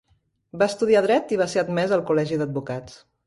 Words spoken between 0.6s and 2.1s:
Va estudiar dret i va ser admès al